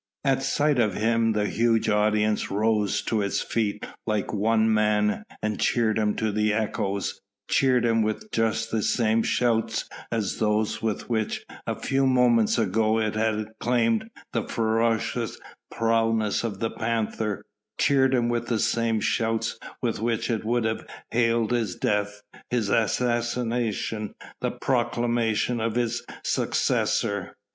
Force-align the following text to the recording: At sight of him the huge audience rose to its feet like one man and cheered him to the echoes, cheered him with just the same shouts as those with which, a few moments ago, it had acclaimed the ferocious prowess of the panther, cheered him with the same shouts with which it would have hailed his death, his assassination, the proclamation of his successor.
At 0.25 0.41
sight 0.41 0.79
of 0.79 0.95
him 0.95 1.33
the 1.33 1.45
huge 1.45 1.87
audience 1.87 2.49
rose 2.49 3.03
to 3.03 3.21
its 3.21 3.39
feet 3.41 3.85
like 4.07 4.33
one 4.33 4.73
man 4.73 5.23
and 5.43 5.59
cheered 5.59 5.99
him 5.99 6.15
to 6.15 6.31
the 6.31 6.51
echoes, 6.53 7.21
cheered 7.51 7.85
him 7.85 8.01
with 8.01 8.31
just 8.31 8.71
the 8.71 8.81
same 8.81 9.21
shouts 9.21 9.87
as 10.11 10.39
those 10.39 10.81
with 10.81 11.07
which, 11.07 11.45
a 11.67 11.75
few 11.79 12.07
moments 12.07 12.57
ago, 12.57 12.97
it 12.97 13.13
had 13.13 13.41
acclaimed 13.41 14.09
the 14.33 14.41
ferocious 14.47 15.37
prowess 15.69 16.43
of 16.43 16.57
the 16.59 16.71
panther, 16.71 17.43
cheered 17.79 18.15
him 18.15 18.27
with 18.27 18.47
the 18.47 18.57
same 18.57 18.99
shouts 19.01 19.59
with 19.83 19.99
which 20.01 20.31
it 20.31 20.43
would 20.43 20.63
have 20.63 20.83
hailed 21.11 21.51
his 21.51 21.75
death, 21.75 22.23
his 22.49 22.69
assassination, 22.69 24.15
the 24.41 24.49
proclamation 24.49 25.61
of 25.61 25.75
his 25.75 26.03
successor. 26.23 27.35